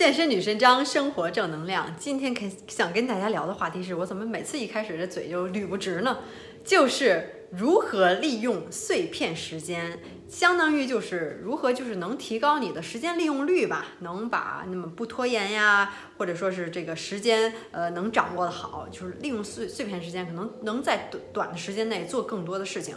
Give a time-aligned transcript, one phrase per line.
[0.00, 1.94] 健身女神张，生活正能量。
[1.98, 6.20] 今天跟想跟大家聊的话题是我怎么每次一开始这嘴就捋不直呢？
[6.64, 22.96] 就是如何利用碎片时间，相当于就是如何就是能提高你的时间利用率吧，能把那么不拖延呀，或者说是这个时间呃能掌握的好，就是利用碎碎片时间，可能能在短短的时间内做更多的事情。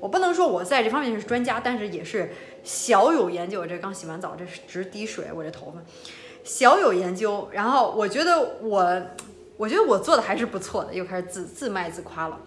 [0.00, 2.30] 我不能说我在这方面是专家，但是也是
[2.62, 3.60] 小有研究。
[3.60, 5.80] 我这刚洗完澡，这是直滴水，我这头发
[6.44, 7.48] 小有研究。
[7.52, 9.02] 然后我觉得我，
[9.56, 12.40] 我觉得我做的还是不错的，又开始自自卖自夸了。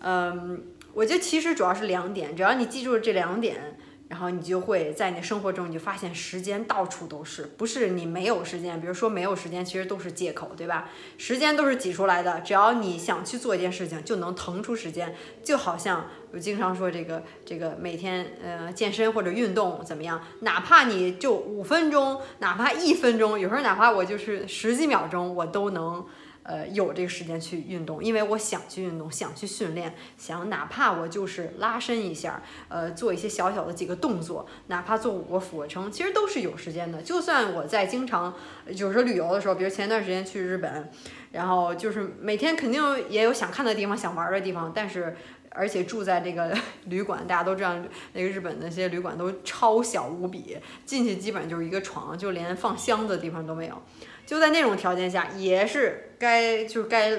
[0.00, 3.78] 嗯，我觉得其实主要是两点，只要你记住了这两点。
[4.10, 8.80] 然后你就会在你的生活中，你就发现时间到处都是，不是你没有时间。
[8.80, 10.90] 比如说没有时间，其实都是借口，对吧？
[11.16, 15.14] 时间都是挤出来的，只要你想去做一件事情，就能腾出时间。
[15.44, 26.04] 就好像我经常说这个这个每天呃健身或者运动怎么样，哪怕你就五分钟，哪怕一分钟，有时候哪怕我就是十几秒钟，我都能。
[26.42, 37.02] 呃，有这个时间去运动，因为我想去运动，想去训练，想哪怕我就是拉伸一下，呃，做一些小小的几个动作，哪怕做五个俯卧撑，其实都是有时间的。
[37.02, 38.34] 就算我在经常，
[38.66, 40.90] 有时候旅游的时候，比如前段时间去日本，
[41.32, 45.14] 然后就是每天肯定也有想看的地方，想玩的地方，但是
[45.50, 47.74] 而且住在这个旅馆，大家都知道
[48.14, 53.82] 那个日本那些旅馆都超小无比，进去基本就是一个床，就连放箱子的地方都没有。
[54.30, 57.10] 就在那种条件下，也是该就是该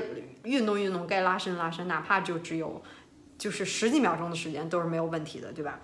[0.44, 2.82] 运动运动，该拉伸拉伸，哪怕就只有
[3.38, 5.82] 就是十几秒钟的时间都是没有问题的，对吧？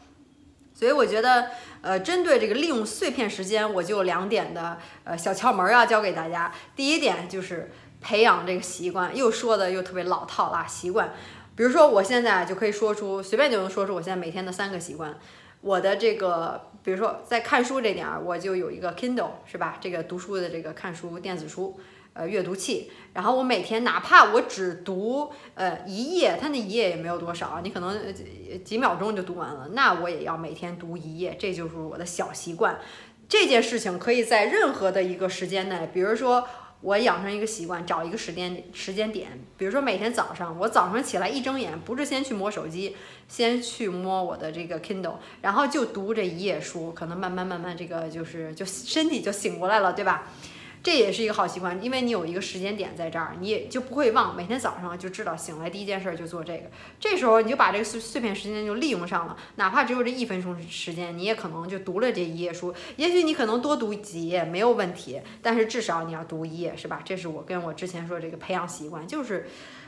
[0.73, 1.50] 所以我觉得，
[1.81, 6.50] 呃，针对这个利用碎片时间，我就两点的呃小窍门要教给大家。
[6.78, 11.11] 第一点就是培养这个习惯，又说的又特别老套啦，习惯。
[11.58, 15.14] 比如说我现在就可以说出，随便就能说出我现在每天的三个习惯。
[15.61, 19.77] 我的这个，比如说在看书这点儿，我就有一个 Kindle，是吧？
[19.81, 21.80] 这个读书的这个看书电子书，
[22.14, 22.92] 呃，阅读器。
[23.14, 32.80] 然后我每天哪怕我只读呃一页，它那一页也没有多少，你可能几几秒钟就读完了，那我也要每天读一页，这就是我的小习惯。
[33.27, 36.48] 这件事情可以在任何的一个时间内，比如说。
[36.82, 42.95] 我养成一个习惯，找一个时间时间点，比如说每天早上，我早上起来一睁眼，不是先去摸手机，
[43.27, 50.27] 先去摸我的这个 Kindle，然后就读这一页书，可能慢慢慢慢这个就是就身体就醒过来了，对吧？
[50.87, 54.33] 这也是一个好习惯，因为你有一个时间点在这儿，你也就不会忘。
[54.33, 62.73] 每天早上就知道醒来第一件事就做这个，这时候你就把这个碎碎片时间就利用上了，哪怕只有这一分钟时间，你也可能就读了这一页书。
[62.95, 67.02] 也许你可能多读几页没有问题，但是至少你要读一页，是吧？
[67.04, 69.45] 这是我跟我之前说这个培养习惯，就是。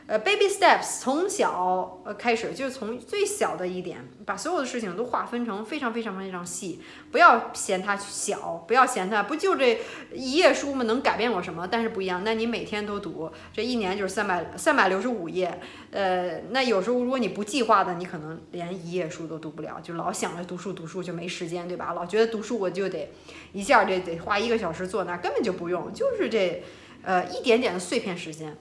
[0.10, 6.82] 呃，baby steps，从小呃开始，就是从最小的一点，把所有的事情都划分成非常非常非常细，
[7.12, 9.80] 不要嫌它小，不要嫌它不就这
[10.12, 10.84] 一页书吗？
[10.86, 11.68] 能改变我什么？
[11.68, 15.62] 但是不一样，那你每天都读，这一年就是三百三百六十五页，
[15.92, 21.94] 呃，那有时候如果你不计划的，你可能连一页书都读不了，就老想着读书读书就没时间，对吧？
[21.94, 23.12] 老觉得读书我就得
[23.54, 26.64] 一下得得花一个小时坐那，根本就不用，就是这
[27.04, 28.58] 呃一点点的碎片时间。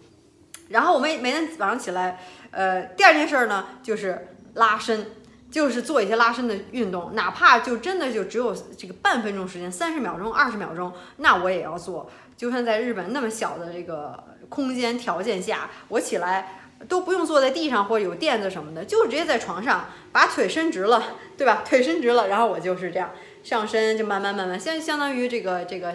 [0.68, 2.20] 然后我们每天早上起来，
[2.50, 5.06] 呃，第二件事呢就是拉伸，
[5.50, 12.10] 就是做一些拉伸的运动，哪怕就真的就只有这个半分钟时间，三十秒钟、二十秒钟，那我也要做。
[12.36, 21.02] 就算在日本那么小的这个空间条件下，我起来都不用坐在地上或者有垫子什么的，就直接在床上把腿伸直了，
[21.36, 21.62] 对吧？
[21.64, 23.10] 腿伸直了，然后我就是这样
[23.42, 25.94] 上身，就慢慢慢慢相相当于这个这个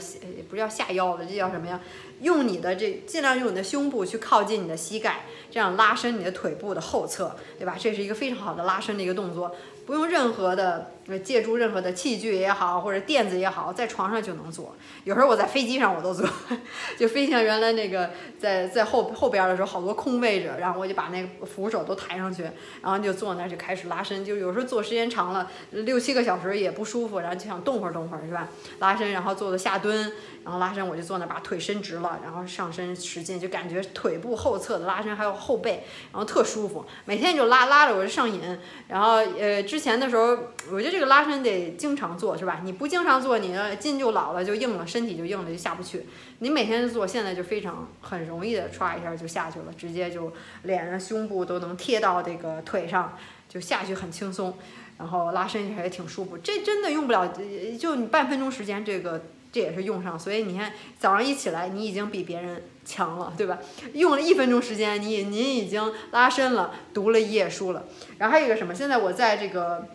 [0.50, 1.80] 不叫下腰了，这叫什么呀？
[2.22, 7.76] 用你的这尽量用你的胸部去靠近你的膝盖，这样拉伸你的腿部的后侧，对吧？
[7.78, 9.54] 这是一个非常好的拉伸的一个动作，
[9.86, 10.90] 不用任何的。
[11.22, 14.74] 借助任何的器具也好，或者垫子也好，在床上就能做。
[15.04, 16.26] 有时候我在飞机上我都做，
[16.98, 22.44] 就飞行原来那个在在后后边的时候好多空位置，然后我就把那个扶手都抬上去，
[22.82, 24.24] 然后就坐那就开始拉伸。
[24.24, 28.48] 就有时候坐时间长了，六七个小时也不舒服，然后就想动会儿动会儿，是吧？
[28.80, 30.10] 拉伸，然后做的下蹲，
[30.46, 36.86] 然后拉伸，我就坐那把腿伸直了，然后上身使劲，就感觉腿部后侧的拉伸还有后背，然后特舒服。
[37.04, 38.40] 每天就拉拉着我就上瘾，
[38.88, 40.38] 然后呃之前的时候
[40.72, 40.94] 我觉得。
[40.94, 42.62] 这个拉伸得经常做，是吧？
[42.64, 46.06] 你不经常做，你的筋就老了，就硬了，身体就硬了，就下不去。
[46.38, 50.32] 你每天做，现在就非常很容易的，歘一下就下去了，直接就
[50.62, 53.18] 脸上、胸部都能贴到这个腿上，
[53.50, 54.56] 就下去很轻松。
[54.98, 56.38] 然后拉伸一下也挺舒服。
[56.38, 57.34] 这真的用不了，
[57.80, 60.20] 就你半分钟时间，这个这也是用上。
[60.20, 63.60] 所以你看，早上一起来，你已经比别人强了，对吧？
[63.94, 67.86] 用了一分钟时间，你您已经拉伸了，读了一页书了。
[68.18, 68.74] 然后还有一个什么？
[68.74, 69.86] 现在我在这个。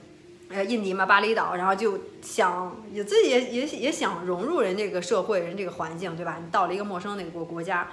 [0.50, 6.39] 呃印尼嘛巴厘岛，然后就想也自己也也也想融入人这个社会人这个环境，对吧？
[6.43, 7.87] 你到了一个陌生的国国家。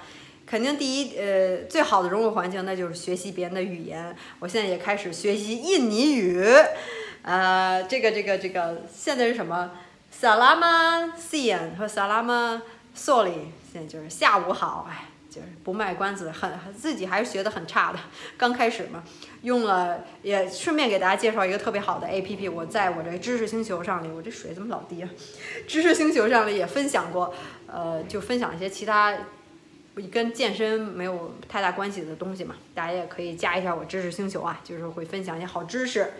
[0.46, 4.14] 肯定第一，呃，最好的融入环境那就是学习别人的语言。
[4.38, 6.40] 我现在也开始学习印尼语，
[7.22, 9.72] 呃，这个这个这个现在是什么
[10.16, 12.62] ？Salama s i a n 和 Salama
[12.94, 17.98] sorry，现在就是下午好，哎，就是不卖关子，很自己还是学的很差的，
[18.38, 19.02] 刚开始嘛。
[19.42, 25.10] 用了也顺便给大家介绍一个特别好的 A P P，我在我这知识星球上里，我这水怎么老低啊？
[25.66, 27.34] 知识星球上里也分享过，
[27.66, 29.12] 呃，就分享一些其他。
[30.02, 36.12] 跟健身没有太大关系的东西嘛，大家也可以加一下我知识星球啊，就是会分享一些好知识。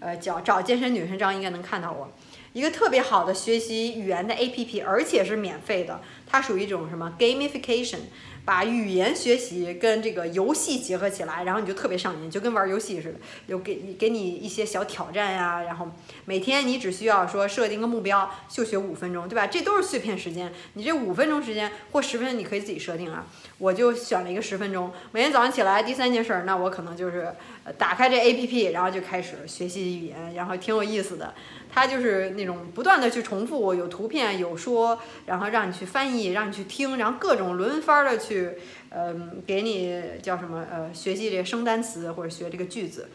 [0.00, 2.10] 呃，找找健身女神章应该能看到我。
[2.54, 7.98] 一个特别好的学习语言的 APP，而且是免费的，它属于一种什么 gamification。
[8.44, 15.88] 把语言学习跟这个游戏结合起来，然后你就特别上瘾，就跟玩游戏似的，有给你给你一些小挑战呀，然后
[16.24, 19.46] 每天你只需要说设定个目标，就学五分钟，对吧？
[19.46, 23.26] 这都是碎片时间，你这五分钟时间或十分钟你可以自己设定啊。
[23.58, 27.32] 我就选了一个十分钟，每天早上起来第三件事儿，那我可能就是
[27.76, 31.34] 打开这 APP，然后就开始学习语言，然后挺有意思的。
[31.72, 38.50] 它就是那种不断的去重复，有图片有说，然后让你去翻译，让你去听，然后各种轮番的去，
[38.90, 43.08] 嗯，给你叫什么呃，学习这个生单词或者学这个句子，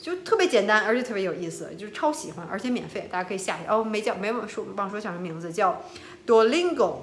[0.00, 3.74] 就特别简单，而且特别有意思，就是超喜欢，而且免费，大家可以下一下。
[3.74, 5.82] 哦，没叫没忘说忘说叫什么名字，叫
[6.26, 6.96] Duolingo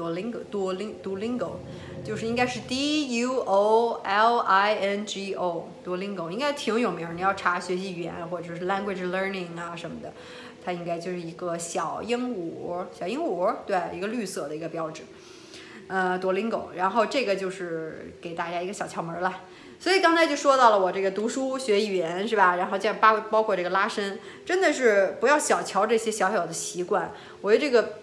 [0.00, 1.50] Duolingo，Duolingo，。
[2.02, 7.06] 就是应该是 D U O L I N G O，Duolingo 应该挺有名。
[7.14, 10.10] 你要查学习语言或者是 language learning 啊什么的，
[10.64, 15.02] 它应该就是一个小鹦鹉，小鹦鹉，对，一个绿色的一个标志。
[15.88, 19.42] 呃，Duolingo，然后这个就是给大家一个小窍门了。
[19.78, 22.56] 所以刚才就说到了我这个读书学语言是吧？
[22.56, 27.12] 然后这样包包括这个拉伸，真的是不要小瞧这些小小的习惯。
[27.42, 27.99] 我觉得这个。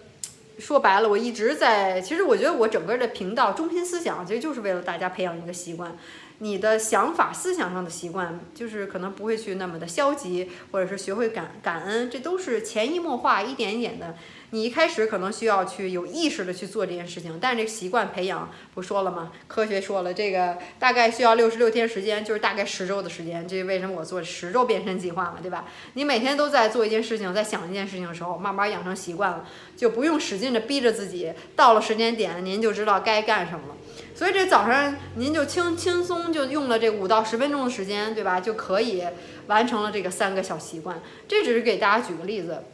[0.58, 2.00] 说白了，我一直在。
[2.00, 5.96] 其实我觉得我整个的频道中心思想，其实就是为了大家培养一个习惯。
[6.40, 14.14] 你的想法、思想上的习惯，就是可能不会去那么的消极，或者是学会感感恩，这都是潜移默化、一点一点的。
[14.50, 19.30] 你一开始可能需要去有意识的去做这件事情，但是这个习惯培养不说了吗？
[19.46, 23.46] 科学说了，这个大概需要六十六天时间，就是大概十周的时间。
[23.46, 25.66] 这为什么我做十周变身计划嘛，对吧？
[25.92, 29.44] 你每天都在做一件事情，在想一件事情的时候，慢慢养成习惯了，
[29.76, 31.30] 就不用使劲的逼着自己。
[31.54, 33.76] 到了时间点，您就知道该干什么了。
[34.14, 38.40] 所以这早上您就轻轻松就用了这五到十分钟的时间，对吧？
[38.40, 39.04] 就可以
[39.46, 41.02] 完成了这个三个小习惯。
[41.28, 42.64] 这只是给大家举个例子。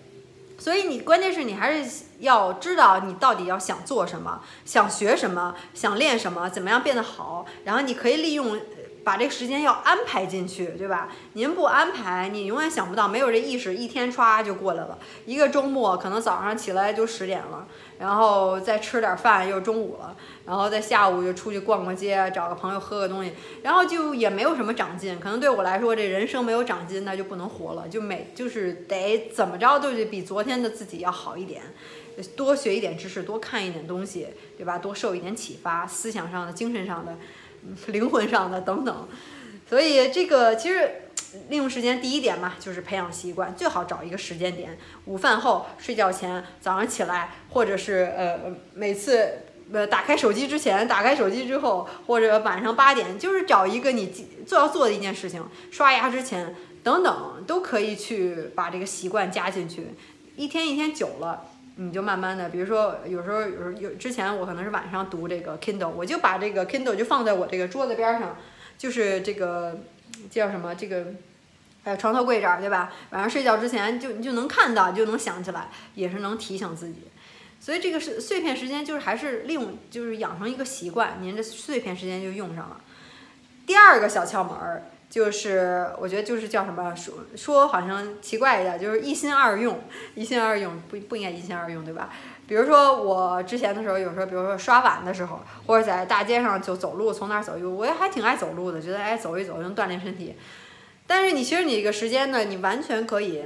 [0.57, 7.45] 所以你关键是你还是要知道你到底要想做什么，想学什么，想练什么，怎么样变得好。
[7.65, 8.61] 然后你可以利用
[9.03, 11.09] 把这个时间要安排进去，对吧？
[11.35, 14.99] 您不安排，你永远想不到，没有这意识，一天歘就过来了。
[15.27, 17.67] 一个周末可能早上起来就十点了，
[17.99, 20.17] 然后再吃点饭又中午了。
[20.47, 23.33] 然后在下午就出去逛逛街，找个朋友喝个东西，
[23.63, 25.19] 然后就也没有什么长进。
[25.19, 27.89] 可能对我来说，这人生没有长进，那就不能活了。
[27.89, 31.63] 就每就是得怎么着都得比昨天的自己要好一点，
[32.37, 34.77] 多学一点知识，多看一点东西，对吧？
[34.77, 37.17] 多受一点启发，思想上的、精神上的、
[37.87, 39.09] 灵魂上的等等。
[39.67, 41.09] 所以这个其实
[41.49, 44.77] 利用时间第一点嘛，就是培养习惯，最好找一个时间点，
[45.07, 49.44] 午饭后、睡觉前、早上起来，或者是呃每次。
[49.73, 54.13] 呃，打开手机之前，打开手机之后，或者晚上八点，就是找一个你
[54.47, 59.89] 做要做的一件事情，刷牙之前等等，都可以去把这个习惯加进去。
[60.37, 61.45] 一天一天久了，
[61.77, 68.37] 你就慢慢的，比如说有时候有时候有之前我可能是晚上读这个 Kindle，我就把这个 Kindle 就放在我这个桌子边上，
[68.77, 69.81] 就是这个
[70.31, 71.07] 叫什么这个，
[71.85, 72.93] 呃床头柜这儿，对吧？
[73.11, 76.97] 晚上睡觉之前就你就能看到，就能想起来，也是能提醒自己。
[77.65, 82.79] 所以这个是碎片时间，就是还是利用，就是养成一个习惯，您这碎片时间就用上了。
[83.65, 89.81] 第二个小窍门儿就是，我觉得就是叫什么说说好像奇怪一点，就是一心二用，
[90.15, 92.11] 一心二用不不应该一心二用，对吧？
[92.47, 100.35] 比如说我之前的时候，有时候比如说刷碗的时候，或者在大街上就走路，从哪儿走一，我也还挺爱走路的，觉得哎走一走能锻炼身体。
[101.07, 103.45] 但是你其实你这个时间呢，你完全可以。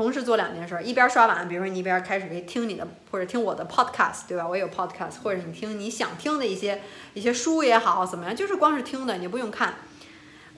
[0.00, 4.48] 同时做两件事，一边刷碗，比如说你一边开始听你的或者听我的 podcast，对吧？
[4.48, 6.80] 我有 podcast，或者你听你想听的一些
[7.12, 8.34] 一些书也好，怎么样？
[8.34, 9.74] 就是光是听的，你不用看。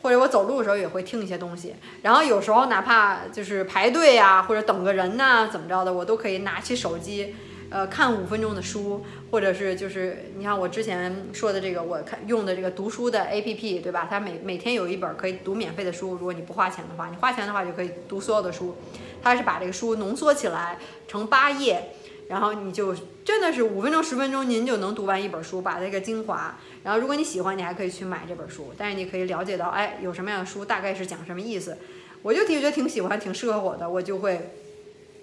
[0.01, 7.35] 或者我走路的时候也会听一些东西，然后有时候哪怕就是排队呀，或者等个人呐，怎么着的，我都可以拿起手机，
[7.69, 14.07] 呃看五分钟的书，或者是就是你看我之前说的这个，我看用的这个读书的 A P P，对吧？
[14.09, 18.77] 它每每天有一本可以读免费的书，如果你不花钱的话，你花钱的话就可以读所有的书。
[19.23, 21.91] 它是把这个书浓缩起来成八页，
[22.29, 26.59] 然后你就真的是五分钟十分钟您就能读完一本书，把这个精华。
[26.83, 31.79] 然后如果你喜欢，你还可以去买这本书，但是你可以了解到，哎，有什么样的书，大概是讲什么意思。
[32.23, 34.55] 我就挺觉得挺喜欢，挺适合我的，我就会。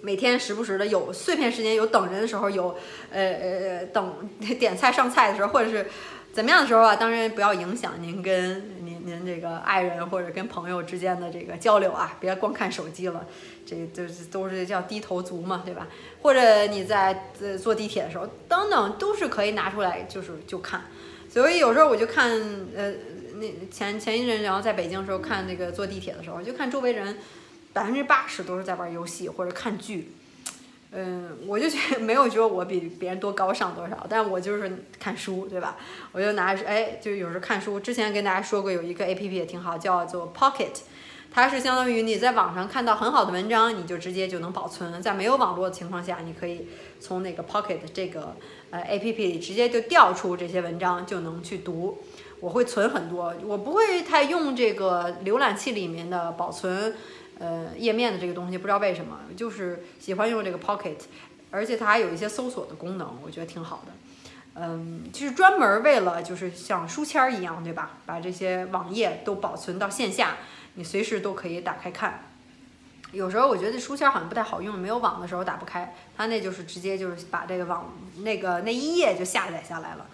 [0.02, 2.74] 每天时不时的有碎片时间，有等人的时候，有
[3.12, 5.86] 呃呃等 点菜上菜的时候，或者是
[6.32, 8.72] 怎么样的时候啊，当然不要影响您跟
[9.04, 13.26] 您这个爱人或者跟朋友之间的这个交流啊，别光看手机了，
[13.66, 15.86] 这就是都是叫低头族嘛，对吧？
[16.22, 20.84] 或者你在呃坐地铁的时候，等等都是可以拿出来就是就看，
[21.28, 22.30] 所以有时候我就看
[22.76, 22.92] 呃
[23.36, 27.16] 那前前一阵然后在北京的时候看那个坐地铁的时候，就看周围人。
[27.72, 30.10] 百分之八十都是在玩游戏或者看剧，
[30.92, 35.76] 嗯，我就觉得 没有觉得我比别人多高尚多少，但我就是看书，对吧？
[36.10, 37.78] 我就拿着哎，就有时候看书。
[37.78, 40.80] 之前跟大家说过，有一个 A P P 也挺好，叫做 Pocket，
[41.30, 46.66] 它是相当于你在网上看到很好的文章，你就直接就能保存，在没有网络的情况下，你可以
[46.98, 48.34] 从那个 Pocket 这个
[48.70, 51.98] 呃 A P P 里直接就调出这些文章，就能去读。
[52.40, 56.96] 我会存很多，我不会太用这个浏览器里面的保存。
[57.40, 60.98] 呃，页面的这个东西不知道为什么，就是喜欢用这个 Pocket，
[61.50, 63.92] 而且它还有一些搜索的功能，我觉得挺好的。
[64.54, 67.92] 嗯，就是专门为了就是像书签儿一样，对吧？
[68.04, 70.36] 把这些网页都保存到线下，
[70.74, 72.24] 你随时都可以打开看。
[73.12, 80.06] 有时候我觉得书签好像不太好用，没有网的时候打不开，它那就是直接就是把这个网那个那一页就下载下来了。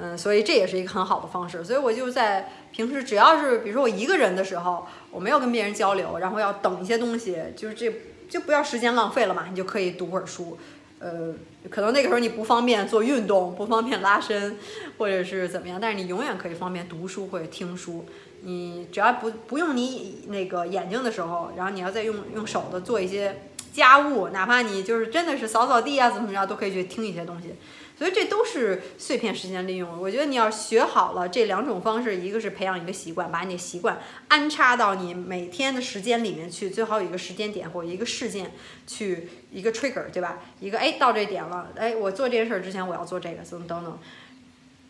[0.00, 1.62] 嗯，所以这也是一个很好的方式。
[1.62, 7.92] 所以我就在平时只要是比如说我一个人的时候，我没有跟别人交流，然后要等一些东西，就是这
[8.28, 10.58] 就不要时间浪费了嘛，你就可以读会儿书。
[11.00, 11.34] 呃，
[11.70, 14.56] 可能那个时候你不方便做运动，不方便拉伸，
[14.98, 18.04] 或者是怎么样，但是你永远可以方便读书或者听书。
[18.42, 23.40] 你只要不不用你那个眼睛的时候，然后你要再用用手的做一些
[23.72, 27.54] 家务，哪怕你就是真的是扫扫地啊，怎么着都可以去听一些东西。
[28.00, 30.00] 所以这都是碎片时间利用。
[30.00, 38.52] 我觉得你要学好了这两种方式，一个是培养一个习惯，把你的习惯安插到你每天的时间里面去，最好有一个时间点或一个事件
[38.86, 40.38] 去一个 trigger，对吧？
[40.60, 43.98] 一个哎到这点了，哎我做这件事之前我要做这个，等等等，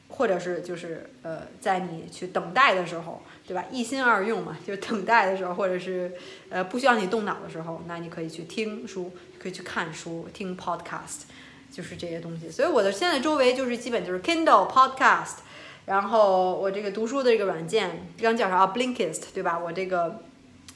[0.09, 3.65] 或者是就是呃在你去等待的时候，对吧？
[3.73, 6.13] 一心二用嘛，就等待的时候，或者是
[6.49, 11.23] 呃不需要你动脑的时候，那你可以去听书，可以去看书，听 podcast。
[11.73, 15.37] 就是这些东西，所以我的现在周围就是基本就是 Kindle Podcast，
[15.87, 19.57] 然后我这个读书的这个软件，刚叫啥 Blinkist，对吧？
[19.57, 20.21] 我这个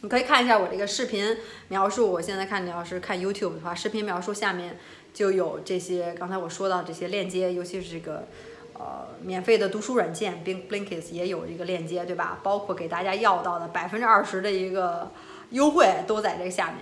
[0.03, 1.37] 你可以看一下我这个视频
[1.69, 2.13] 描述。
[2.13, 4.79] 我现在看你要是看 YouTube 的话，视频描述下面
[5.13, 8.29] 就有这些刚才我说到这些链接，尤其是这个
[8.75, 12.39] 呃免费的读书软件 Blinkist 也有一个链接，对吧？
[12.43, 15.11] 包括给大家要到的百分之二十的一个
[15.51, 16.77] 优惠都在这个下面，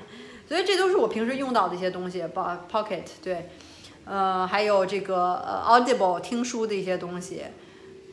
[0.46, 3.48] 所以这都是我平时用到的一些东西，包 Pocket 对。
[4.04, 7.42] 呃，还有这个呃，Audible 听书的一些东西，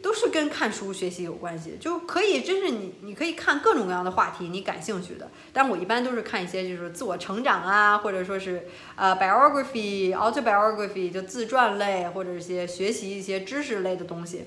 [0.01, 5.29] 都是跟看书学习有关系，就可以，真是你你可以看各种各样的话题，你感兴趣的。
[5.51, 14.45] 但我一般都是看一些就是自我成长啊，或者说是呃，biography、autobiography 就自传类，或者一些学习一些知识类的东西，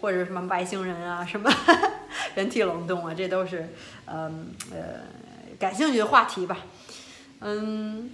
[0.00, 1.48] 或者什么外星人啊，什么
[2.34, 3.68] 人体冷冻啊，这都是
[4.06, 5.02] 嗯呃
[5.58, 6.56] 感兴趣的话题吧。
[7.40, 8.10] 嗯，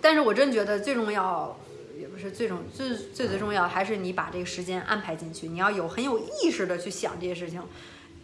[0.00, 1.56] 但是我真觉得最重要。
[1.98, 5.48] 也不是最重最最最重要，还是你把这个时间安排进去。
[5.48, 7.62] 你要有很有意识的去想这些事情。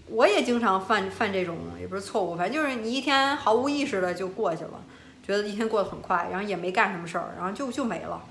[0.08, 4.84] 我也经常犯犯这种，也不是错误，反正就是你一天毫无意识的就过去了，
[5.26, 8.22] 觉得一天过得很快，然后也没干什么事儿，然后就就没了。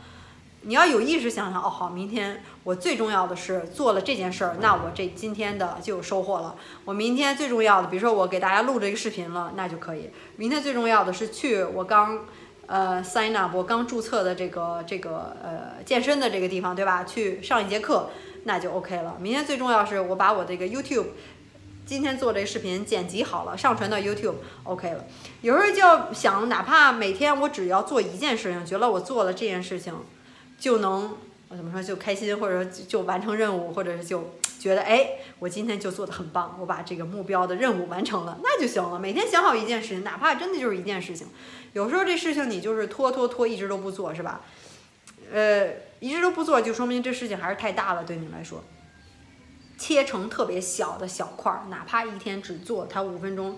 [0.64, 6.56] 你要有意识想想，哦好，明天我最重要的是做了这件事儿，那我这今天的就有收获了。
[6.86, 10.12] 我明天最重要的，比如说我给大家录这个视频了，那就可以。
[10.36, 12.26] 明天最重要的是去我刚。
[12.72, 17.04] 呃，sign up，我刚注册的这个这个呃健身的这个地方，对吧？
[17.04, 18.10] 去上一节课，
[18.46, 19.18] 那就 OK 了。
[19.20, 21.08] 明天最重要是我把我这个 YouTube
[21.86, 25.04] 今天做这个视频剪辑好了，上传到 YouTube，OK 了。
[25.42, 29.94] 有时候就想，哪怕每天我只要做一件事情，觉得我做了这件事情
[30.58, 31.18] 就能
[31.50, 39.00] 怎么说就开心，或者就完成任务，或者是就觉得哎，我今天就做的很棒，我把这个目标的任务完成了，那就行了。
[39.00, 41.26] 每天想好一件事情，哪怕真的就是一件事情。
[41.74, 44.42] 有时候这事情你就是拖拖拖，一直都不做，是吧？
[45.34, 45.68] 呃，
[46.00, 48.64] 一直都不做，就说明这事情还是太大了，对你来说。
[49.80, 53.58] 切成特别小的小块儿，哪怕一天只做它五分钟，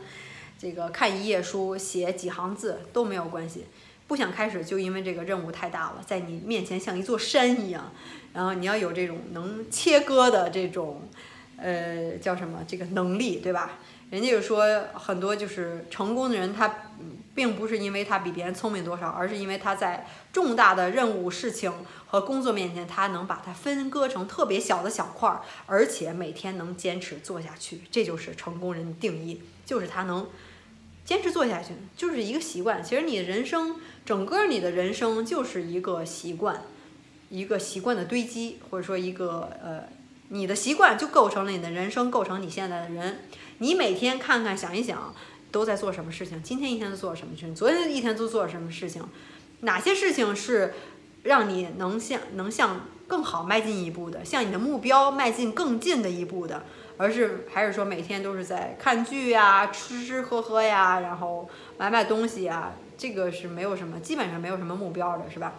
[0.58, 3.66] 这个看一页书，写几行字都没有关系。
[4.14, 7.92] 不想开始，就因为这个任务太大了，在你面前像一座山一样。
[8.32, 11.10] 然后你要有这种能切割的这种，
[11.58, 12.60] 呃，叫什么？
[12.68, 13.80] 这个能力，对吧？
[14.12, 16.92] 人家就说很多就是成功的人，他
[17.34, 21.74] 并不是因为他比别人聪明多少，而是因为他在重大的任务、事情
[22.06, 27.82] 和工作面前，他能把它分割成特别小的小块儿，而且每天能坚持做下去。
[27.90, 30.28] 这就是成功人的定义，就是他能
[31.06, 32.84] 坚持做下去，就是一个习惯。
[32.84, 36.62] 其实你的人生，整个你的人生就是一个习惯。
[37.30, 39.90] 一个习惯的堆积，或者说一个呃，
[40.30, 43.22] 你的习惯就构成了你的人生，构成你现在的人。
[43.58, 45.12] 你每天看看想一想，
[45.52, 46.44] 都在做什么事情？
[46.44, 47.56] 今天一天都做什么事情？
[47.56, 49.04] 昨天一天都做什么事情？
[49.62, 50.76] 哪些事情是
[51.24, 56.64] 让你能向能向更好迈进一步的，向你的目标迈进更近的一步的？
[57.04, 62.72] 而是还是说每天都是在看剧呀、吃吃喝喝呀，然后买买东西呀？
[62.98, 65.56] 这个是没有什么，基本上没有什么目标的，是吧？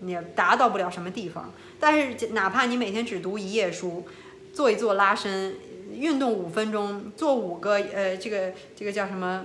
[0.00, 4.04] 你达到不了什么地方，但是哪怕你每天只读一页书，
[4.52, 5.54] 做一做拉伸，
[5.92, 9.44] 运动五分钟，做五个呃这个这个叫什么，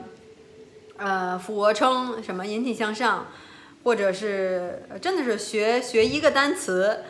[0.98, 3.28] 呃俯卧撑什么引体向上，
[3.84, 7.04] 或者是真的是学学一个单词，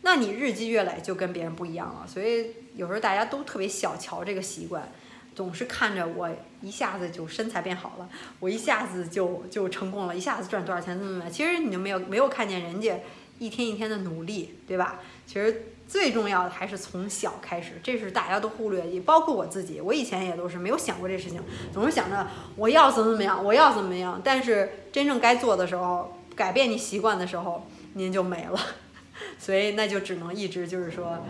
[0.00, 2.06] 那你日积月累就跟别人不一样了。
[2.06, 4.90] 所以有时候大家都特别小瞧这个习惯。
[5.32, 6.28] 总是看着我
[6.60, 8.08] 一下子就身材变好了，
[8.40, 12.98] 我一下子就就成功了，一下子赚多少钱怎么怎么，其实你就没有没有看见人家
[13.38, 14.98] 一天一天的努力，对吧？
[15.26, 21.40] 其实最重要的还是从小开始，这是大家都忽略，也包括我自己，我以前也都是没有想过这事情，
[21.72, 28.60] 总是想着我要怎么怎么样，我要怎么样，但是真正该做的时候，改变你习惯的时候，您就没了，
[29.38, 31.24] 所以那就只能一直就是说，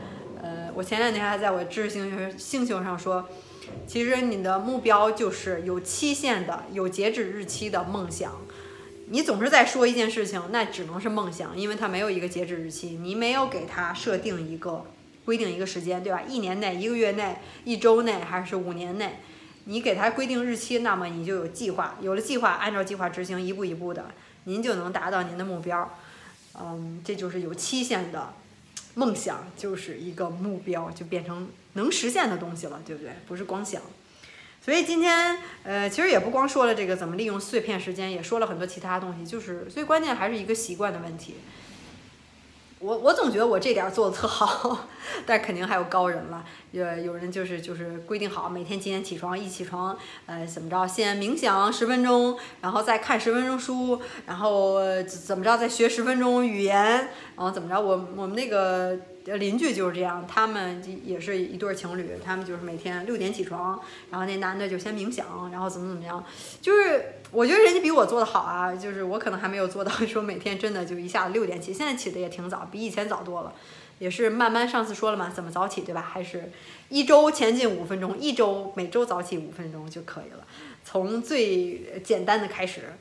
[0.75, 3.29] 我前两天还在我知识星球星球上说。
[3.87, 8.33] 其实你的目标就是有期限的、有截止日期的梦想。
[9.11, 14.85] 你总是在说一件事情，那只能是梦想，因为它没有一个截止日期，你没有给它设定一个
[15.25, 16.21] 规定一个时间，对吧？
[16.27, 19.21] 一年内、一个月内、一周内还是五年内，
[19.67, 24.11] 你给它规定日期，那么你就有计划，有了计划，按照计划执行，一步一步的，
[24.45, 25.89] 您就能达到您的目标。
[26.59, 28.35] 嗯，这就是有期限的。
[29.01, 33.13] 梦想就是一个目标，就变成能实现的东西了，对不对？
[33.27, 33.81] 不是光想。
[34.63, 39.25] 所以今天，呃，其实也不光说了这个怎么利用碎片时间，也说了很多其他东西。
[39.25, 41.37] 就是最关键还是一个习惯的问题。
[42.79, 44.87] 我我总觉得我这点做的特好，
[45.27, 46.45] 但肯定还有高人了。
[46.73, 56.83] 有有人就是就是规定好每天几点起床，一起床，呃，怎么着先冥想十分钟，然后再看十分钟书，然后怎么着再学十分钟语言，
[57.37, 57.81] 然后怎么着？
[57.81, 58.99] 我我们那个。
[59.39, 63.79] 邻居就是这样，他们也是一对情侣，他们就是每天六点起床，
[64.11, 66.25] 然后那男的就先冥想，然后怎么怎么样，
[66.61, 73.53] 就是我觉得人家比我做的好啊，就是我可能还没有做到说每天真的就一下子六点起，现在起的也挺早，比以前早多了，
[74.01, 76.01] 也是慢慢上次说了嘛，怎么早起对吧？
[76.01, 76.51] 还是
[76.89, 80.45] 一周前进五分钟，一周每周早起五分钟就可以了，
[80.85, 82.95] 从最简单的开始，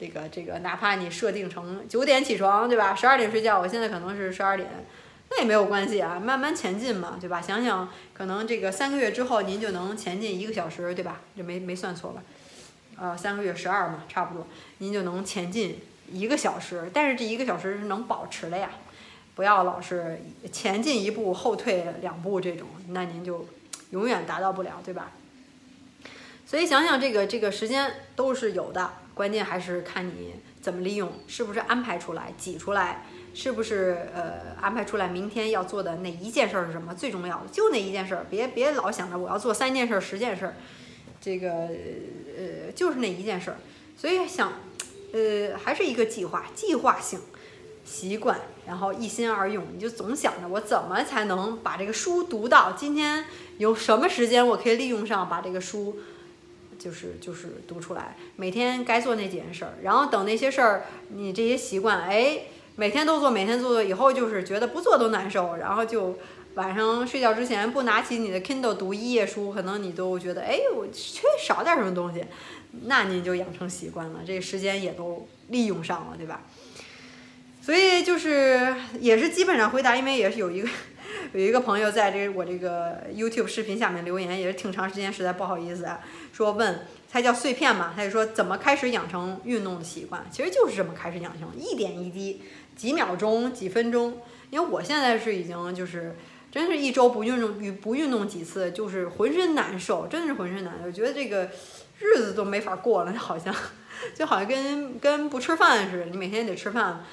[0.00, 2.94] 这个这个哪怕你设定成九点起床对吧？
[2.94, 4.70] 十二点睡觉，我现在可能是十二点。
[5.30, 7.40] 那也没有关系啊，慢慢前进嘛，对吧？
[7.40, 11.22] 想想可能这个三个月之后，您就能前进一个小时，对吧？
[11.36, 12.22] 这没没算错吧？
[12.96, 14.46] 呃，三个月十二嘛，差不多，
[14.78, 15.80] 您就能前进
[16.12, 16.88] 一个小时。
[16.92, 18.70] 但是这一个小时是能保持的呀，
[19.34, 20.20] 不要老是
[20.52, 23.46] 前进一步后退两步这种，那您就
[23.90, 25.12] 永远达到不了，对吧？
[26.46, 33.04] 所以想想这个这个时间都是有的，关键还是看你怎么利用，是不是安排出来、挤出来。
[33.36, 37.48] 是不是呃安排出来明天要做的那一件事儿是什么最重要的？
[37.50, 40.54] 就那一件事儿，别别老想着我要做三件事、十件事，
[41.20, 43.56] 这个呃就是那一件事儿。
[43.96, 44.52] 所以想，
[45.12, 47.18] 呃还是一个计划，计划性
[47.84, 49.64] 习惯，然后一心二用。
[49.74, 52.72] 你就总想着我怎么才能把这个书读到？
[52.72, 53.24] 今天
[53.58, 55.96] 有什么时间我可以利用上把这个书，
[56.78, 58.16] 就是就是读出来。
[58.36, 62.40] 每天该做那几件事儿，然后等那些事儿，你这些习惯，哎。
[62.76, 66.18] 每天都做，每天做做，以后就是觉得不做都难受，然后就
[66.54, 72.24] 晚上睡觉之前不拿起你的 Kindle 读一页书，可能你都觉得哎，我缺少点什么东西，
[72.86, 76.42] 那您就养成习惯了，这时间也都利用上了，对吧？
[77.64, 80.68] 所以就是也是基本上回答，因为也是有一个
[81.32, 86.00] 有一个朋友在这我这个 YouTube 视频下面留言，也是挺长时间，实在不好意思啊，
[86.32, 86.80] 说问。
[87.10, 92.42] 它叫碎片嘛，他就说怎么开始养成运动的习惯，其实就是这么开始养成，一点一滴，
[92.74, 94.20] 几秒钟、几分钟。
[94.50, 96.16] 因为我现在是已经就是，
[96.50, 101.48] 真是一周不运动与不运动几次，就是浑身难受，真的是浑身难受，觉得这个
[102.00, 103.54] 日子都没法过了，好像
[104.12, 107.04] 就好像跟跟不吃饭似的，你每天得吃饭。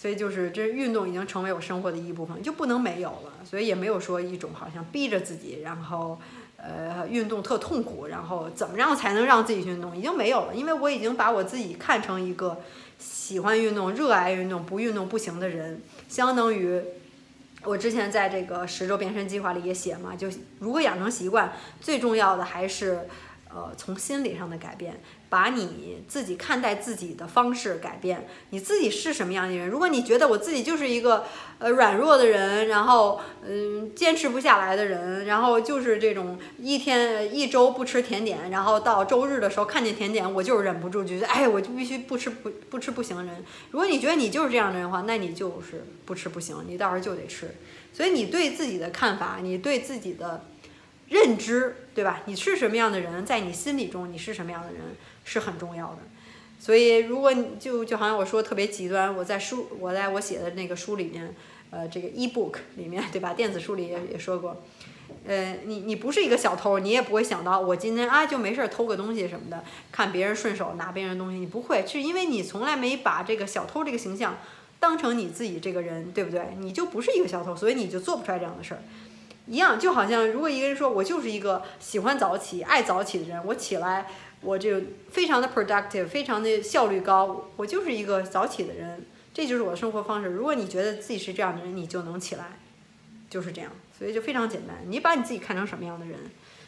[0.00, 3.32] 所以就是这运动已经成为我生活的一部分，就不能没有了。
[3.44, 6.18] 所以也没有说一种好像逼着自己，然后
[6.56, 10.54] 呃运动特痛苦，然后怎么样才能让自己运动，已经没有了。
[10.54, 12.62] 因为我已经把我自己看成一个
[12.98, 16.80] 喜欢运动、热爱运动、不运动不行的人，相当于。
[17.62, 20.28] 我之前在这个十周变身计划里也写嘛，就
[20.60, 23.06] 如何养成习惯，最重要的还是，
[23.52, 28.28] 呃，从心理上的改变，把你自己看待自己的方式改变。
[28.50, 29.68] 你自己是什么样的人？
[29.68, 31.24] 如果你觉得我自己就是一个
[31.58, 43.44] 呃软弱的人，然后嗯坚持不下来的人，然后就是这种一天一周不吃甜点，然后到周日的时候看见甜点我就忍不住，觉得哎我就必须不吃不不吃不行的人。
[43.72, 47.50] 如果你觉得你就是这样的人的话，那你就是不吃不行，你到时候就得吃。
[47.92, 50.44] 所以你对自己的看法，你对自己的
[51.10, 52.22] 认知，对吧？
[52.24, 54.80] 你是什么样的人，在你心里中你是什么样的人
[55.24, 55.98] 是很重要的。
[56.58, 61.34] 所以如果你就就好像我说特别极端，我在书我在我写的那个书里面，
[61.70, 63.34] 呃，这个 e-book 里面，对吧？
[63.34, 64.62] 电子书里也也说过，
[65.26, 74.38] 呃，你你不是一个小偷，你也不会想到我今天啊就没事儿偷个东西什么的，看别人顺手拿别人东西，你不会，是因为你从来没把这个小偷这个形象。
[74.78, 76.40] 当成你自己这个人，对不对？
[76.58, 78.80] 你就不是一个小偷，所以你就做不出来这样的事儿。
[79.50, 84.06] 一样，就好像如果一个人说我就是一个喜欢早起、爱早起的人，我起来
[84.40, 90.28] 我就非常的 productive，非常的效率高，我就是一个早起的人，这就是我的生活方式。
[90.28, 92.60] 如果你觉得自己是这样的人，你就能起来，
[93.28, 93.72] 就是这样。
[93.98, 96.16] 所以就非常简单，你把你自己看成什么样的人？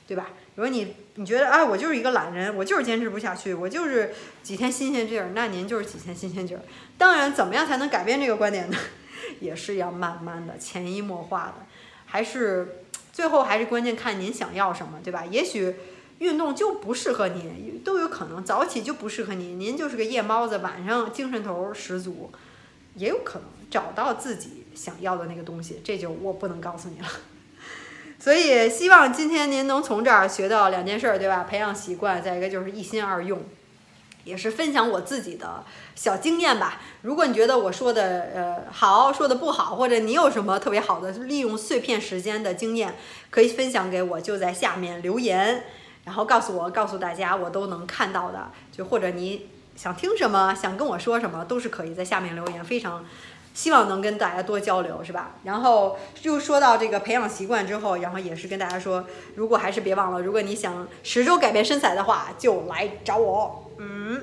[0.04, 0.30] 对吧？
[0.56, 6.62] 如果你你觉得啊，我就是一个懒人，我就是坚持不下去，我就是几天新鲜劲儿，那您就是几天新鲜劲儿。
[6.98, 8.76] 当然，怎么样才能改变这个观点呢？
[9.38, 11.64] 也是要慢慢的、潜移默化的，
[12.12, 15.24] 还是最后还是关键看您想要什么，对吧？
[15.30, 15.74] 也许
[16.18, 18.44] 运动就不适合您，都有可能。
[18.44, 22.30] 早起就不适合您，您就是个夜猫子，晚上精神头十足，
[22.96, 25.80] 也有可能找到自己想要的那个东西。
[25.82, 27.08] 这就我不能告诉你了。
[28.20, 31.44] 所以希望今天您能从这儿学到两件事儿，对吧？
[31.44, 33.42] 培养习惯，再一个就是一心二用，
[34.24, 36.80] 也是分享我自己的小经验吧。
[37.02, 38.02] 如果你觉得我说的
[38.34, 42.94] 呃好，说的不好，或者你有什么特别好的利用碎片时间的经验，
[43.30, 45.64] 可以分享给我，就在下面留言，
[46.04, 48.50] 然后告诉我，告诉大家，我都能看到的。
[48.70, 53.04] 就或者你想听什么，想跟我说什么，都是可以在下面留言，非常。
[53.54, 55.36] 希望能跟大家多交流，是吧？
[55.44, 63.70] 然后又说到这个培养习惯之后，然后也是跟大家说，如果还是别忘了，如果你想十周改变身材的话，就来找我。
[63.78, 64.20] 嗯，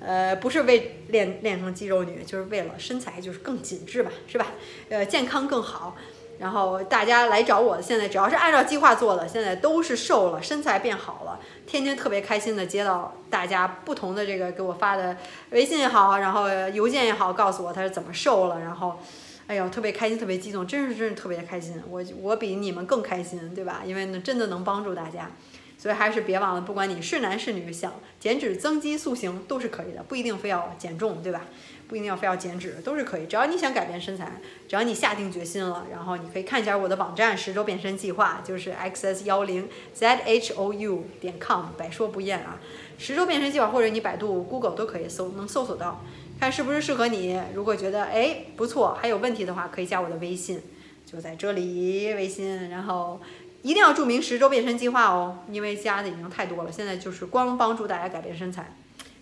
[0.00, 4.46] 呃，不是为练练成肌肉女，就是为了身材就是更紧致吧，是吧？
[4.88, 5.96] 呃，健康更好。
[6.36, 15.16] 然后大家来找我，现在只要是按照计划做的，现在都是瘦了，身材变好了，天天特别开心的接到大家不同的这个给我发的
[15.50, 18.98] 微信也好，然后邮件也好，告诉我他是怎么瘦了，然后，
[19.46, 23.82] 哎呦，特别开心，特别激动，真是真是特别开心，我我比你们更开心，对吧？
[23.84, 25.30] 因为呢，真的能帮助大家，
[25.78, 31.42] 所以还是别忘了，不管你是男是女，想减脂、增肌、塑形都是可以的，不一定非要减重，对吧？
[31.86, 33.26] 不一定要非要减脂，都是可以。
[33.26, 42.58] 只要你想改变身材，只要你下定决心了，然后你可以看一下我的网站“十周变身计划”，就是 xs 幺零 zhou 点 com，百说不厌啊。
[42.96, 46.02] 十周变身计划，或者你百度、Google 都可以搜，能搜索到，
[46.40, 47.40] 看是不是适合你。
[47.54, 50.62] 如果觉得哎不错，还有问题的话，可以加我的微信，
[51.04, 53.20] 就在这里微信，然后
[53.62, 56.72] 一定要注明“十周变身计划”哦，因为加的已经太多了。
[56.72, 58.74] 现在就是光帮助大家改变身材，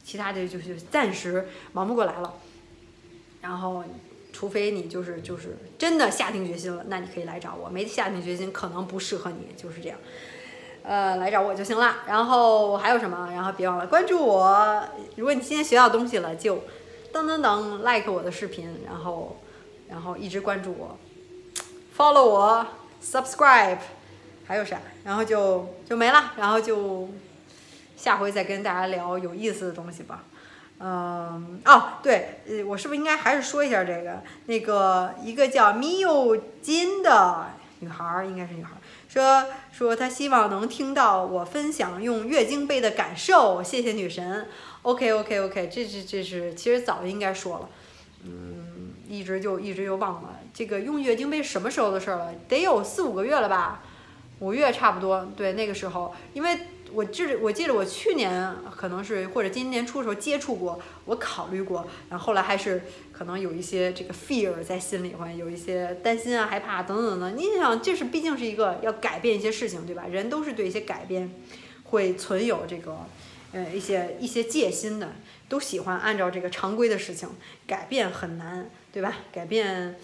[0.05, 2.35] 其他的就就暂时忙不过来了。
[3.43, 3.85] 然后，
[4.33, 7.69] 除非你就是就是真的下定决心了，那你可以来找我。
[7.69, 9.99] 没下定决心，可能不适合你，就是这样。
[10.85, 11.97] 呃，来找我就行了。
[12.07, 13.31] 然后还有什么？
[13.33, 14.83] 然后别忘了关注我。
[15.17, 16.57] 如果你今天学到东西了，就
[17.13, 19.37] 噔噔噔 like 我的视频，然后
[19.89, 20.97] 然后一直关注我
[21.97, 22.67] ，follow 我
[23.03, 23.79] ，subscribe，
[24.47, 24.81] 还有啥？
[25.05, 26.33] 然后就就没了。
[26.37, 27.09] 然后就
[27.97, 30.25] 下回再跟大家聊有意思的东西吧。
[30.85, 38.71] 嗯哦对，呃，我是不是应该还是说一下这个那个一个叫米有金的女孩，应该是女孩，
[39.09, 44.49] 说说她希望能听到我分享用月经杯的感受，谢谢女神。
[44.83, 47.69] OK OK OK，这是这是其实早就应该说了，
[48.25, 53.83] 嗯，一直就一直就忘了这个用月经杯什么时候的事儿了，得有四五个月了吧，
[54.41, 56.59] 五月差不多，对那个时候，因为。
[56.95, 67.37] 我记我记得我去年可能是或者今年初的时候接触过，我考虑过，然后后来还是可能有一些这个 fear 在心里会有一些担心啊、害怕等等等等。
[67.37, 70.07] 你想，这是毕竟是一个要改变一些事情，对吧？
[70.11, 71.31] 人都是对一些改变
[71.85, 73.07] 会存有这个
[73.53, 75.13] 呃一些一些戒心的，
[75.49, 77.29] 都喜欢按照这个常规的事情，
[77.67, 79.17] 改变很难，对吧？
[79.33, 79.97] 改变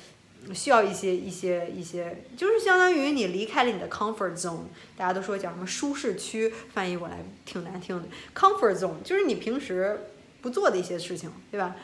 [0.54, 4.64] 需要一些一些一些，就是相当于你离开了你的 comfort zone，
[4.96, 11.76] 大家都说讲什么舒适区，翻译过来挺难听的，comfort zone 就是你平时不做的一些事情，对吧？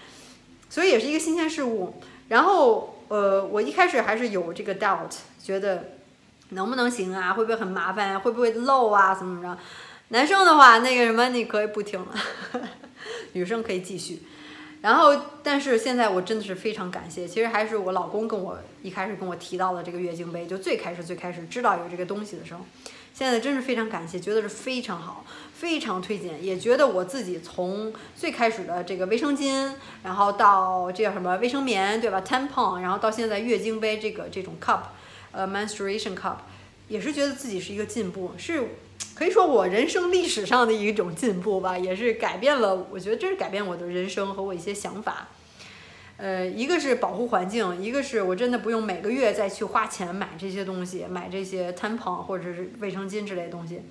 [0.70, 1.94] 所以也是一个新鲜事物。
[2.28, 5.98] 然后呃，我一开始还是有这个 doubt，觉得
[6.50, 7.34] 能不能行啊？
[7.34, 8.18] 会不会很麻烦啊？
[8.18, 9.14] 会不会漏啊？
[9.14, 9.60] 怎么怎么着？
[10.08, 12.14] 男生的话，那个什么你可以不听了，
[13.34, 14.22] 女生可以继续。
[14.84, 22.60] 然后，但是现在我真的是非常感谢，其实还是我老公跟我一开始跟我提到的这个月经杯，就最开始最开始知道有这个东西的时候，
[23.14, 34.80] 现在真是非常感谢，觉得是非常好，非常推荐，也觉得我自己从最开始的这个卫生巾，然后到这叫什么卫生棉，对吧？tampon，然后到现在月经杯这个这种 cup，
[35.32, 36.36] 呃，menstruation cup，
[36.88, 38.68] 也是觉得自己是一个进步，是。
[39.14, 42.86] 可以说我人生历史上的一种进步吧，也是改变了。
[42.90, 45.28] 我觉得这是改变我的人生和我一些想法。
[46.16, 53.82] 呃，一个是保护环境，一个是我真的不用每个月再去花钱买这些东西，买这些 tampon 或者是卫生巾之类的东西。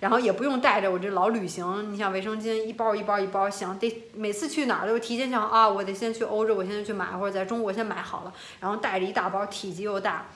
[0.00, 10.26] 然后也不用带着我这老旅行，你像卫生巾一包一包一包，想得每次去哪儿都提前想啊，我得先去欧洲，我先去买，或者在中国先买好了，然后带着一大包，体积又大。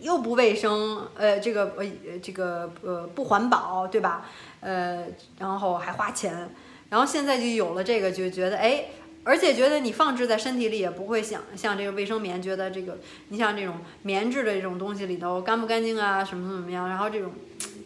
[0.00, 4.26] 又不卫生，呃，这个呃，这个呃不环保，对吧？
[4.60, 5.06] 呃，
[5.38, 6.50] 然后还花钱，
[6.90, 8.86] 然后现在就有了这个，就觉得哎，
[9.22, 16.88] 而且觉得你放置在身体里也不会想像这个卫生棉，觉得这个你像这种棉质的这种东西里头干不干净啊，什么怎么样？
[16.88, 17.32] 然后这种，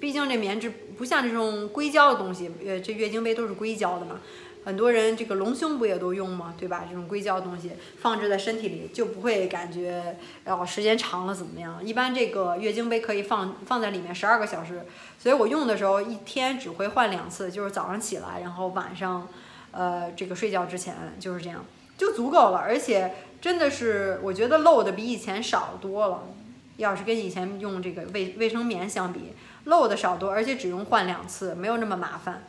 [0.00, 4.20] 毕竟这棉质不像这种硅胶的东西，呃，这月经杯都是硅胶的嘛。
[4.64, 6.54] 很多人这个隆胸不也都用吗？
[6.58, 6.84] 对吧？
[6.88, 11.82] 这种硅胶东西放置在身体里就不会感觉哦，时间长了怎么样？
[11.84, 14.86] 一般这个月经杯可以放放在里面十二个小时，
[15.18, 19.28] 所以我用的时候一天只会换两次，就是早上起来，然后晚上，
[19.70, 21.64] 呃，这个睡觉之前就是这样
[21.96, 22.58] 就足够了。
[22.58, 26.22] 而且真的是我觉得漏的比以前少多了。
[26.76, 29.32] 要是跟以前用这个卫卫生棉相比，
[29.64, 32.44] 漏的少多，而且只用换两次，没有那么麻烦。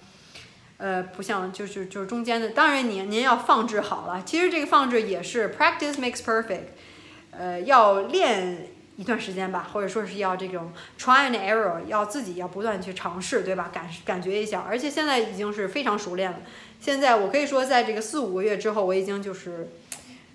[0.79, 4.23] 呃，不像就是就是中间的，当然您您要放置好了。
[4.25, 6.69] 其实这个放置也是 practice makes perfect，
[7.31, 13.69] 呃，要练一段时间吧，或者说是要这种 try and error，要自己要不断去尝试，对吧？
[13.73, 16.37] 感感觉一下，而且现在已经是非常熟练了。
[16.79, 19.67] 现在我可以说，在这个四五个月之后，我已经就是，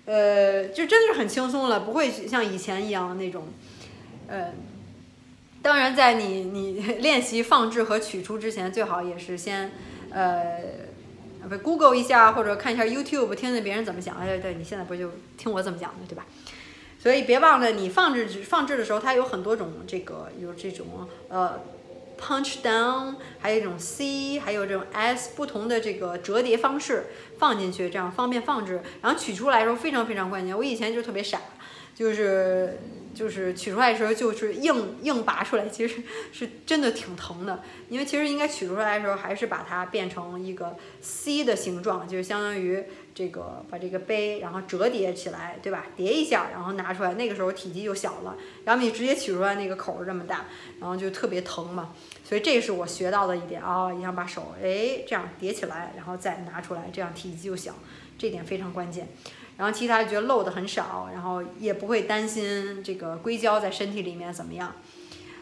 [0.05, 3.47] 呃，就真的是很轻松了，不会像以前一样那种，
[4.27, 4.53] 呃，
[5.63, 9.71] 当然在你你 练习放置和取出之前，最好也是先。
[10.15, 10.61] 呃，
[11.49, 14.15] 不，Google 一下或者看一下 YouTube，听听别人怎么讲。
[14.15, 16.25] 哎，对，你现在不就听我怎么讲的，对吧？
[16.97, 20.87] 所以别忘了，你放置放置的时候，它有很多种这个有这种
[21.27, 21.59] 呃
[22.17, 28.81] punch down，还有一种 C，还有这种 S 不同的这个折叠方式放进去，这样方便放置。
[29.01, 30.57] 然后取出来的时候非常非常关键。
[30.57, 31.41] 我以前就特别傻，
[31.95, 32.77] 就是。
[33.15, 36.03] 就是取出来的时候，就是硬硬拔出来，其实
[36.33, 37.63] 是真的挺疼的。
[37.87, 45.85] 因为其实应该取出来的时候，还是把它变成一个 C 的形状，就是相当于这个把这个杯，然后折叠起来，对吧？
[45.95, 48.35] 叠一下，然后拿出来，那个时候体积就小了。
[48.65, 50.47] 然后你直接取出来，那个口儿这么大，
[50.81, 51.93] 然后就特别疼嘛。
[52.21, 57.73] 所以这是我学到的一点啊，一样把手哎这样叠起来，然后再拿出来，这样体积就小，
[58.17, 59.07] 这点非常关键。
[59.57, 64.75] 然后其他觉得漏的很少，然后也不会担心这个硅胶在身体里面怎么样，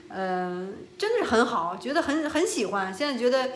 [0.07, 2.93] 呃，真的是很好，觉得很很喜欢。
[2.93, 3.49] 现在觉得，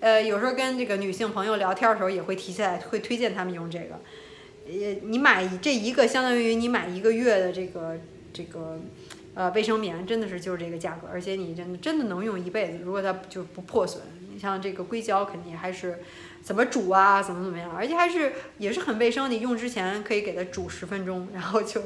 [0.00, 3.98] 呃，有时候跟这个女性朋友聊天的时候也会提起来，会推荐他们用这个。
[4.66, 4.72] 呃，
[5.04, 7.98] 你买这一个相当于你买一个月的这个
[8.32, 8.78] 这个
[9.32, 14.02] 呃卫生棉，真的是就是这个价格，而且你真的真的能用一辈子，如果它就不破损。
[14.30, 16.00] 你像这个硅胶肯定还是。
[16.44, 17.22] 怎么煮啊？
[17.22, 17.74] 怎么怎么样？
[17.74, 19.30] 而且还是也是很卫生。
[19.30, 21.80] 你用之前可以给它煮十分钟，然后就，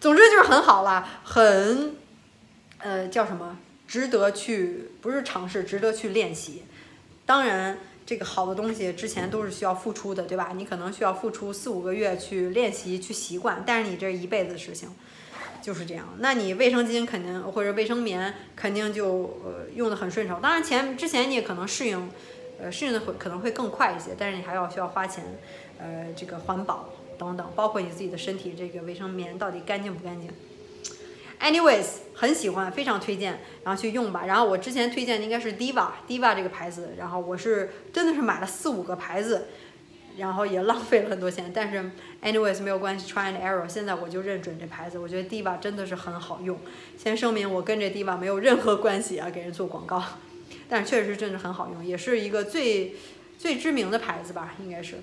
[0.00, 1.94] 总之就是很好啦，很，
[2.78, 3.56] 呃，叫什么？
[3.86, 6.64] 值得去，不是尝试，值得去练习。
[7.24, 10.50] 当然，这个好的东西之前都是需要付出的，对吧？
[10.56, 14.88] 你可能需要付出四五个月去练习、去习惯，但是你这一辈子的事情
[15.62, 16.08] 就是这样。
[16.18, 20.40] 那你卫生巾肯定或者卫生棉肯定就呃用的很顺手。
[20.42, 22.10] 当然前之前你也可能适应。
[22.64, 25.22] 呃，适应的会可能会更快一些，但是你还要需要花钱，
[25.78, 30.30] 呃，这个环保等等，包括你自己的身体这个卫生棉到底干净不干净。
[31.40, 34.24] Anyways，很喜欢，非常推荐，然后去用吧。
[34.24, 39.48] 然后我之前推荐的应该是 Diva，Diva 这个牌子，然后我是真的是买了四五个牌子，
[40.16, 41.90] 然后也浪费了很多钱，但是
[42.22, 46.58] Anyways 没有关系，Try and error，现在我就认准这牌子，我觉得 Diva 真的是很好用。
[46.96, 50.02] 先声明，我跟这 Diva 没有任何关系啊，给人做广告。
[50.74, 52.96] 但确实真的很好用，也是一个最
[53.38, 54.96] 最知名的牌子吧，应该是。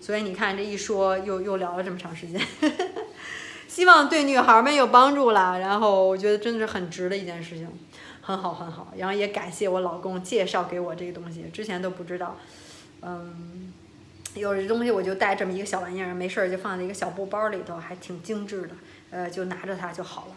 [0.00, 2.40] 所以你看这一说，又又聊了这么长时间，
[3.66, 5.58] 希望对女孩们有帮助啦。
[5.58, 7.68] 然后我觉得真的是很值的一件事情，
[8.20, 8.92] 很好很好。
[8.96, 12.36] 然后也感谢我老公介绍给我这个东西，之前都不知道。
[13.02, 13.72] 嗯，
[14.36, 18.76] 有这东西我就带这么一个小玩意儿，没事儿就放在一个小布包里头，还挺精致的。
[19.10, 20.36] 呃，就拿着它就好了，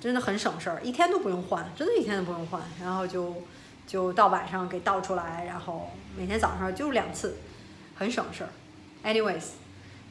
[0.00, 2.62] 真的很省事儿，一天都不用换，真的一天都不用换。
[2.80, 3.42] 然后就
[3.86, 7.36] 就到晚上给倒出来，然后每天早上就两次，
[7.94, 8.50] 很省事儿。
[9.04, 9.44] Anyways，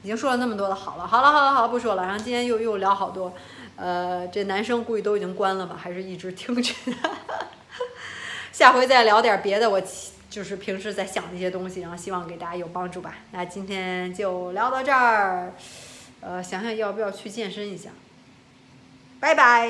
[0.04, 2.04] 已经说了那么多的好了，好了，好了，好了，不说了。
[2.04, 3.34] 然后今天又又聊好多，
[3.76, 6.74] 呃，这男生估计都已经关了吧，还是一直听着。
[8.52, 9.82] 下回再聊点别的，我
[10.30, 13.16] 就是平时在想的一些东西，然后希望给大家有帮助吧。
[13.32, 15.54] 那今天就聊到这儿，
[16.22, 17.90] 呃，想想要不要去健身一下。
[19.20, 19.68] 拜拜。